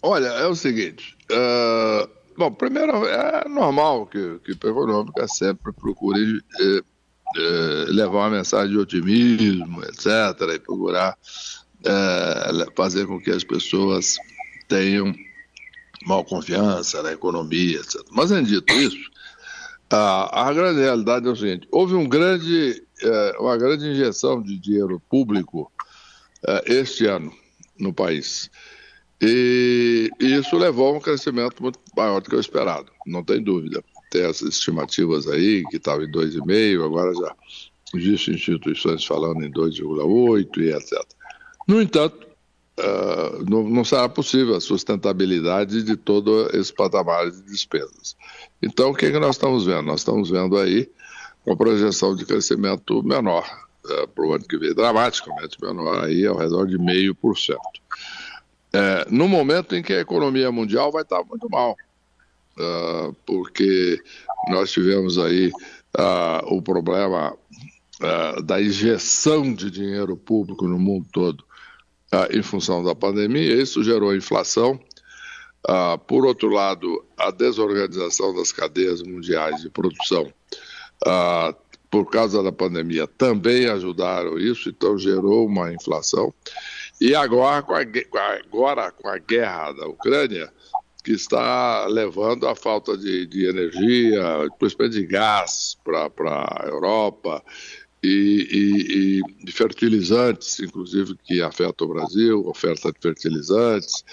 Olha, 0.02 0.28
é 0.28 0.46
o 0.46 0.56
seguinte. 0.56 1.19
Uh, 1.30 2.08
bom, 2.36 2.50
primeiro, 2.50 3.06
é 3.06 3.48
normal 3.48 4.06
que, 4.06 4.40
que 4.44 4.52
a 4.52 4.70
econômica 4.70 5.28
sempre 5.28 5.72
procure 5.72 6.42
eh, 6.60 6.82
eh, 7.36 7.84
levar 7.88 8.18
uma 8.18 8.30
mensagem 8.30 8.70
de 8.70 8.78
otimismo, 8.78 9.82
etc., 9.84 10.08
e 10.54 10.58
procurar 10.58 11.16
fazer 12.76 13.06
com 13.06 13.18
que 13.20 13.30
as 13.30 13.44
pessoas 13.44 14.16
tenham 14.68 15.14
mal 16.04 16.24
confiança 16.24 17.02
na 17.02 17.12
economia, 17.12 17.78
etc. 17.78 18.02
Mas, 18.10 18.32
além 18.32 18.44
dito 18.44 18.72
isso, 18.74 19.10
a, 19.88 20.48
a 20.48 20.52
grande 20.52 20.80
realidade 20.80 21.28
é 21.28 21.30
o 21.30 21.36
seguinte: 21.36 21.68
houve 21.70 21.94
um 21.94 22.08
grande, 22.08 22.82
uma 23.38 23.56
grande 23.56 23.86
injeção 23.86 24.42
de 24.42 24.58
dinheiro 24.58 25.00
público 25.08 25.70
este 26.66 27.06
ano 27.06 27.32
no 27.78 27.92
país. 27.94 28.50
E, 29.22 30.10
isso 30.18 30.56
levou 30.56 30.94
a 30.94 30.96
um 30.96 31.00
crescimento 31.00 31.62
muito 31.62 31.78
maior 31.94 32.20
do 32.20 32.30
que 32.30 32.36
o 32.36 32.40
esperado, 32.40 32.90
não 33.06 33.22
tem 33.22 33.42
dúvida. 33.42 33.84
Tem 34.10 34.22
essas 34.22 34.54
estimativas 34.54 35.28
aí, 35.28 35.62
que 35.70 35.76
estava 35.76 36.02
em 36.02 36.10
2,5, 36.10 36.84
agora 36.84 37.14
já 37.14 37.36
existem 37.94 38.34
instituições 38.34 39.04
falando 39.04 39.44
em 39.44 39.52
2,8 39.52 40.58
e 40.58 40.72
etc. 40.72 40.92
No 41.68 41.80
entanto, 41.80 42.26
uh, 42.78 43.44
não, 43.48 43.68
não, 43.68 43.84
será 43.84 44.08
possível 44.08 44.56
a 44.56 44.60
sustentabilidade 44.60 45.82
de 45.82 45.96
todo 45.96 46.48
esse 46.56 46.72
patamar 46.72 47.30
de 47.30 47.42
despesas. 47.42 48.16
Então, 48.62 48.90
o 48.90 48.94
que, 48.94 49.06
é 49.06 49.12
que 49.12 49.18
nós 49.18 49.36
estamos 49.36 49.66
vendo? 49.66 49.82
Nós 49.82 50.00
estamos 50.00 50.30
vendo 50.30 50.56
aí 50.58 50.90
uma 51.46 51.56
projeção 51.56 52.16
de 52.16 52.24
crescimento 52.24 53.02
menor 53.02 53.44
uh, 53.84 54.08
para 54.08 54.24
o 54.24 54.32
ano 54.32 54.44
que 54.44 54.58
vem, 54.58 54.74
dramaticamente 54.74 55.56
menor, 55.62 56.04
aí 56.04 56.26
ao 56.26 56.36
redor 56.36 56.66
de 56.66 56.78
0,5% 56.78 57.56
é, 58.72 59.06
no 59.10 59.26
momento 59.26 59.74
em 59.74 59.82
que 59.82 59.92
a 59.92 60.00
economia 60.00 60.50
mundial 60.52 60.92
vai 60.92 61.02
estar 61.02 61.24
muito 61.24 61.48
mal, 61.50 61.76
uh, 62.56 63.12
porque 63.26 64.00
nós 64.48 64.70
tivemos 64.70 65.18
aí 65.18 65.48
uh, 65.98 66.54
o 66.54 66.62
problema 66.62 67.32
uh, 67.32 68.42
da 68.42 68.62
injeção 68.62 69.52
de 69.52 69.70
dinheiro 69.70 70.16
público 70.16 70.68
no 70.68 70.78
mundo 70.78 71.06
todo 71.12 71.44
em 72.32 72.42
função 72.42 72.82
da 72.82 72.92
pandemia, 72.92 73.62
isso 73.62 73.84
gerou 73.84 74.12
inflação. 74.12 74.80
por 76.08 76.26
outro 76.26 76.48
lado, 76.48 77.04
a 77.16 77.30
desorganização 77.30 78.34
das 78.34 78.50
cadeias 78.50 79.00
mundiais 79.00 79.62
de 79.62 79.70
produção 79.70 80.26
por 81.90 82.10
causa 82.10 82.42
da 82.42 82.50
pandemia 82.52 83.06
também 83.06 83.66
ajudaram 83.66 84.38
isso, 84.38 84.68
então 84.68 84.96
gerou 84.96 85.46
uma 85.46 85.72
inflação. 85.72 86.32
E 87.00 87.14
agora 87.14 87.62
com, 87.62 87.74
a, 87.74 87.80
agora, 87.80 88.92
com 88.92 89.08
a 89.08 89.18
guerra 89.18 89.72
da 89.72 89.88
Ucrânia, 89.88 90.52
que 91.02 91.12
está 91.12 91.86
levando 91.86 92.46
a 92.46 92.54
falta 92.54 92.96
de, 92.96 93.26
de 93.26 93.46
energia, 93.46 94.22
principalmente 94.58 94.98
de 94.98 95.06
gás 95.06 95.78
para 95.82 96.10
a 96.26 96.66
Europa, 96.66 97.42
e, 98.02 99.20
e, 99.42 99.48
e, 99.48 99.52
fertilizantes, 99.52 100.60
inclusive, 100.60 101.16
que 101.24 101.42
afeta 101.42 101.84
o 101.84 101.88
Brasil, 101.88 102.46
oferta 102.46 102.92
de 102.92 102.98
fertilizantes, 103.00 104.04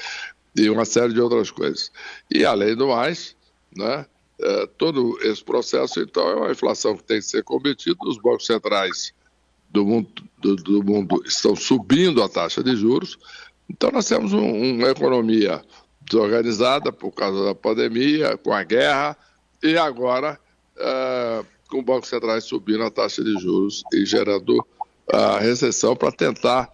e 0.56 0.70
uma 0.70 0.86
série 0.86 1.14
de 1.14 1.22
outras 1.22 1.52
coisas. 1.52 1.92
E, 2.30 2.46
além 2.46 2.76
do 2.76 2.88
mais, 2.88 3.36
né, 3.76 4.06
é, 4.40 4.68
todo 4.78 5.18
esse 5.22 5.44
processo, 5.44 6.02
então, 6.02 6.28
é 6.30 6.36
uma 6.36 6.52
inflação 6.52 6.96
que 6.96 7.04
tem 7.04 7.20
que 7.20 7.26
ser 7.26 7.44
combatida, 7.44 7.98
os 8.06 8.18
bancos 8.18 8.46
centrais 8.46 9.14
do 9.70 9.86
mundo, 9.86 10.10
do, 10.40 10.56
do 10.56 10.84
mundo 10.84 11.22
estão 11.26 11.56
subindo 11.56 12.24
a 12.24 12.30
taxa 12.30 12.64
de 12.64 12.76
juros. 12.76 13.18
Então, 13.70 13.92
nós 13.92 14.08
temos 14.08 14.34
um, 14.34 14.76
uma 14.76 14.90
economia 14.90 15.62
desorganizada 16.02 16.92
por 16.92 17.12
causa 17.12 17.44
da 17.46 17.56
pandemia, 17.56 18.38
com 18.38 18.54
a 18.54 18.64
guerra, 18.64 19.18
e 19.62 19.78
agora 19.78 20.40
é, 20.78 21.44
com 21.70 21.80
o 21.80 21.84
Banco 21.84 22.08
Central 22.08 22.40
subindo 22.42 22.84
a 22.84 22.92
taxa 22.92 23.24
de 23.24 23.34
juros 23.40 23.84
e 23.94 24.06
gerando 24.06 24.66
a 25.12 25.40
recessão 25.40 25.96
para 25.96 26.12
tentar 26.12 26.70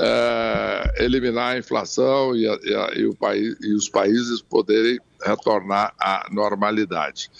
é, 0.00 1.04
eliminar 1.04 1.54
a 1.54 1.58
inflação 1.58 2.34
e, 2.34 2.48
a, 2.48 2.58
e, 2.62 2.74
a, 2.74 2.90
e, 2.94 3.14
país, 3.14 3.56
e, 3.60 3.74
os 3.74 3.88
países 3.88 4.42
poderem 4.42 4.98
retornar 5.24 5.94
à 5.98 6.26
normalidade. 6.32 7.30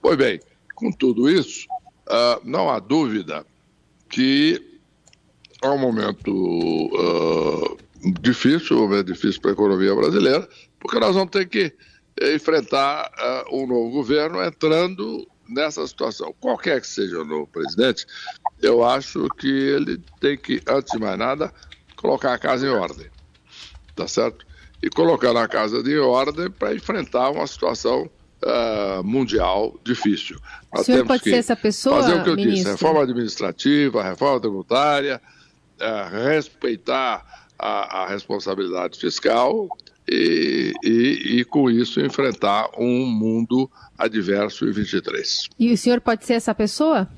Pois 0.00 0.16
bem, 0.16 0.40
com 0.74 0.92
tudo 0.92 1.28
isso, 1.28 1.66
uh, 2.08 2.40
não 2.44 2.68
há 2.68 2.78
dúvida 2.78 3.46
que 4.12 4.78
é 5.62 5.68
um 5.68 5.78
momento 5.78 6.30
uh, 6.30 7.76
difícil, 8.20 8.76
um 8.76 8.82
momento 8.82 9.06
difícil 9.06 9.40
para 9.40 9.52
a 9.52 9.54
economia 9.54 9.94
brasileira, 9.94 10.48
porque 10.78 11.00
nós 11.00 11.14
vamos 11.14 11.30
ter 11.30 11.48
que 11.48 11.74
enfrentar 12.34 13.10
uh, 13.50 13.56
um 13.56 13.66
novo 13.66 13.90
governo 13.90 14.44
entrando 14.44 15.26
nessa 15.48 15.86
situação. 15.86 16.34
Qualquer 16.38 16.80
que 16.82 16.86
seja 16.86 17.22
o 17.22 17.24
novo 17.24 17.46
presidente, 17.46 18.06
eu 18.60 18.84
acho 18.84 19.26
que 19.38 19.48
ele 19.48 19.98
tem 20.20 20.36
que, 20.36 20.60
antes 20.68 20.92
de 20.92 20.98
mais 20.98 21.18
nada, 21.18 21.52
colocar 21.96 22.34
a 22.34 22.38
casa 22.38 22.66
em 22.66 22.70
ordem. 22.70 23.06
Tá 23.96 24.06
certo? 24.06 24.46
E 24.82 24.90
colocar 24.90 25.34
a 25.36 25.48
casa 25.48 25.78
em 25.78 25.98
ordem 25.98 26.50
para 26.50 26.74
enfrentar 26.74 27.30
uma 27.30 27.46
situação 27.46 28.10
uh, 28.44 29.04
mundial 29.04 29.78
difícil. 29.84 30.38
Nós 30.72 30.82
o 30.82 30.84
senhor 30.84 31.06
pode 31.06 31.24
ser 31.24 31.36
essa 31.36 31.56
pessoa, 31.56 32.02
Fazer 32.02 32.14
o 32.14 32.24
que 32.24 32.30
eu 32.30 32.36
ministro? 32.36 32.56
disse, 32.56 32.70
reforma 32.70 33.02
administrativa, 33.02 34.02
reforma 34.02 34.40
tributária, 34.40 35.20
uh, 35.80 36.28
respeitar 36.28 37.46
a, 37.58 38.02
a, 38.02 38.08
responsabilidade 38.08 38.98
fiscal 38.98 39.68
e, 40.08 40.72
e, 40.82 41.38
e, 41.40 41.44
com 41.44 41.70
isso, 41.70 42.00
enfrentar 42.00 42.68
um 42.76 43.06
mundo 43.06 43.70
adverso 43.96 44.66
em 44.66 44.72
23. 44.72 45.48
E 45.58 45.72
o 45.72 45.78
senhor 45.78 46.00
pode 46.00 46.24
ser 46.24 46.34
essa 46.34 46.54
pessoa? 46.54 47.08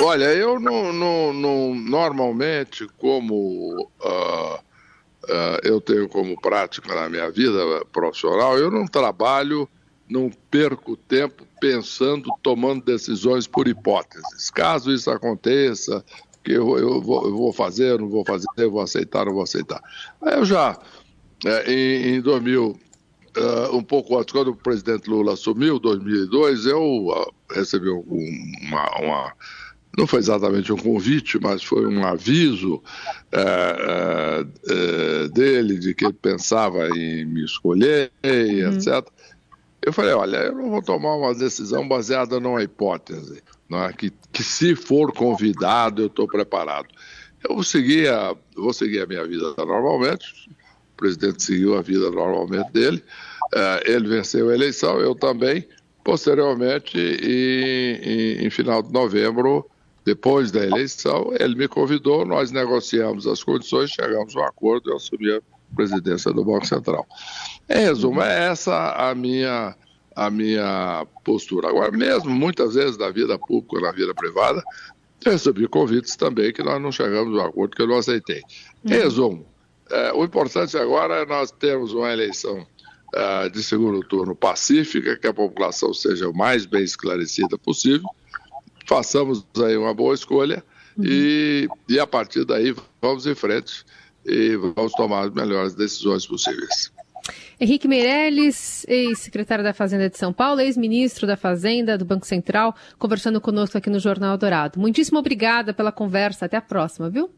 Olha, 0.00 0.26
eu 0.26 0.60
não, 0.60 0.92
não, 0.92 1.34
não 1.34 1.74
normalmente, 1.74 2.86
como 2.98 3.90
uh, 4.00 4.54
uh, 4.54 5.58
eu 5.64 5.80
tenho 5.80 6.08
como 6.08 6.40
prática 6.40 6.94
na 6.94 7.08
minha 7.08 7.28
vida 7.30 7.84
profissional, 7.92 8.56
eu 8.56 8.70
não 8.70 8.86
trabalho, 8.86 9.68
não 10.10 10.30
perco 10.50 10.96
tempo 10.96 11.46
pensando, 11.60 12.30
tomando 12.42 12.84
decisões 12.84 13.46
por 13.46 13.68
hipóteses. 13.68 14.50
Caso 14.50 14.92
isso 14.92 15.10
aconteça, 15.10 16.04
que 16.42 16.52
eu, 16.52 16.78
eu, 16.78 17.00
vou, 17.00 17.26
eu 17.26 17.36
vou 17.36 17.52
fazer, 17.52 17.98
não 17.98 18.08
vou 18.08 18.24
fazer, 18.24 18.46
eu 18.56 18.70
vou 18.70 18.80
aceitar, 18.80 19.26
não 19.26 19.34
vou 19.34 19.42
aceitar. 19.42 19.82
Eu 20.22 20.44
já, 20.44 20.78
é, 21.44 21.72
em, 21.72 22.16
em 22.16 22.20
2000, 22.20 22.68
uh, 22.68 23.76
um 23.76 23.82
pouco 23.82 24.18
antes, 24.18 24.32
quando 24.32 24.48
o 24.48 24.56
presidente 24.56 25.10
Lula 25.10 25.34
assumiu, 25.34 25.78
2002, 25.78 26.66
eu 26.66 27.32
recebi 27.50 27.88
uma, 27.90 29.00
uma 29.00 29.32
não 29.98 30.06
foi 30.06 30.20
exatamente 30.20 30.72
um 30.72 30.76
convite, 30.76 31.40
mas 31.42 31.64
foi 31.64 31.84
um 31.84 32.06
aviso 32.06 32.80
é, 33.32 33.40
é, 33.40 34.46
é, 35.24 35.28
dele 35.28 35.76
de 35.76 35.92
que 35.92 36.04
ele 36.04 36.14
pensava 36.14 36.88
em 36.96 37.24
me 37.24 37.44
escolher, 37.44 38.12
uhum. 38.24 38.72
etc. 38.74 39.04
Eu 39.88 39.92
falei, 39.94 40.12
olha, 40.12 40.36
eu 40.36 40.54
não 40.54 40.68
vou 40.68 40.82
tomar 40.82 41.16
uma 41.16 41.34
decisão 41.34 41.88
baseada 41.88 42.38
numa 42.38 42.62
hipótese, 42.62 43.42
não 43.70 43.82
é? 43.82 43.90
que, 43.90 44.12
que 44.30 44.42
se 44.42 44.76
for 44.76 45.14
convidado 45.14 46.02
eu 46.02 46.08
estou 46.08 46.28
preparado. 46.28 46.88
Eu 47.42 47.54
vou 47.54 47.64
seguir, 47.64 48.06
a, 48.10 48.36
vou 48.54 48.74
seguir 48.74 49.00
a 49.00 49.06
minha 49.06 49.26
vida 49.26 49.54
normalmente, 49.56 50.50
o 50.92 50.96
presidente 50.98 51.42
seguiu 51.42 51.74
a 51.74 51.80
vida 51.80 52.10
normalmente 52.10 52.70
dele, 52.70 53.02
é, 53.54 53.90
ele 53.90 54.08
venceu 54.08 54.50
a 54.50 54.54
eleição, 54.54 55.00
eu 55.00 55.14
também. 55.14 55.66
Posteriormente, 56.04 56.98
em, 56.98 58.42
em, 58.42 58.46
em 58.46 58.50
final 58.50 58.82
de 58.82 58.92
novembro, 58.92 59.64
depois 60.04 60.50
da 60.50 60.62
eleição, 60.62 61.32
ele 61.40 61.54
me 61.54 61.66
convidou, 61.66 62.26
nós 62.26 62.50
negociamos 62.50 63.26
as 63.26 63.42
condições, 63.42 63.90
chegamos 63.90 64.36
a 64.36 64.40
um 64.40 64.44
acordo 64.44 64.90
eu 64.90 64.96
assumi 64.96 65.32
a 65.32 65.40
presidência 65.74 66.32
do 66.32 66.44
Banco 66.44 66.66
Central. 66.66 67.06
Em 67.68 67.80
resumo, 67.80 68.22
é 68.22 68.48
essa 68.48 68.92
a 68.92 69.14
minha, 69.14 69.74
a 70.14 70.30
minha 70.30 71.06
postura. 71.24 71.68
Agora, 71.68 71.90
mesmo 71.92 72.30
muitas 72.30 72.74
vezes 72.74 72.96
na 72.96 73.10
vida 73.10 73.38
pública, 73.38 73.80
na 73.80 73.92
vida 73.92 74.14
privada, 74.14 74.62
eu 75.24 75.32
recebi 75.32 75.66
convites 75.66 76.16
também 76.16 76.52
que 76.52 76.62
nós 76.62 76.80
não 76.80 76.92
chegamos 76.92 77.38
a 77.38 77.42
um 77.42 77.46
acordo 77.46 77.76
que 77.76 77.82
eu 77.82 77.88
não 77.88 77.98
aceitei. 77.98 78.42
Em 78.84 78.94
uhum. 78.94 79.00
resumo, 79.02 79.46
é, 79.90 80.12
o 80.12 80.24
importante 80.24 80.76
agora 80.76 81.22
é 81.22 81.26
nós 81.26 81.50
termos 81.50 81.92
uma 81.92 82.12
eleição 82.12 82.66
é, 83.14 83.48
de 83.48 83.62
segundo 83.62 84.00
turno 84.00 84.34
pacífica, 84.34 85.16
que 85.16 85.26
a 85.26 85.34
população 85.34 85.92
seja 85.92 86.28
o 86.28 86.36
mais 86.36 86.66
bem 86.66 86.82
esclarecida 86.82 87.58
possível, 87.58 88.08
façamos 88.86 89.46
aí 89.64 89.76
uma 89.76 89.94
boa 89.94 90.14
escolha 90.14 90.62
uhum. 90.96 91.04
e, 91.04 91.68
e 91.88 91.98
a 91.98 92.06
partir 92.06 92.44
daí 92.44 92.74
vamos 93.00 93.26
em 93.26 93.34
frente 93.34 93.84
e 94.28 94.56
vamos 94.56 94.92
tomar 94.92 95.26
as 95.26 95.32
melhores 95.32 95.74
decisões 95.74 96.26
possíveis. 96.26 96.92
Henrique 97.60 97.88
Meirelles, 97.88 98.86
ex-secretário 98.86 99.64
da 99.64 99.74
Fazenda 99.74 100.08
de 100.08 100.16
São 100.16 100.32
Paulo, 100.32 100.60
ex-ministro 100.60 101.26
da 101.26 101.36
Fazenda 101.36 101.98
do 101.98 102.04
Banco 102.04 102.24
Central, 102.24 102.74
conversando 102.98 103.40
conosco 103.40 103.76
aqui 103.76 103.90
no 103.90 103.98
Jornal 103.98 104.38
Dourado. 104.38 104.78
Muitíssimo 104.78 105.18
obrigada 105.18 105.74
pela 105.74 105.90
conversa. 105.90 106.46
Até 106.46 106.56
a 106.56 106.62
próxima, 106.62 107.10
viu? 107.10 107.28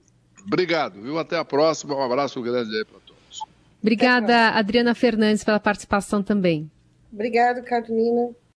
Obrigado, 0.46 1.00
viu? 1.00 1.18
Até 1.18 1.38
a 1.38 1.44
próxima. 1.44 1.94
Um 1.94 2.02
abraço 2.02 2.40
grande 2.42 2.76
aí 2.76 2.84
para 2.84 2.98
todos. 3.06 3.40
Obrigada, 3.80 4.50
Adriana 4.50 4.94
Fernandes, 4.94 5.42
pela 5.42 5.58
participação 5.58 6.22
também. 6.22 6.70
Obrigado, 7.10 7.64
Carolina. 7.64 8.30